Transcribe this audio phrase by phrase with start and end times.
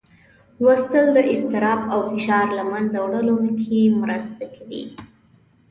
[0.61, 4.83] لوستل د اضطراب او فشار له منځه وړلو کې مرسته کوي.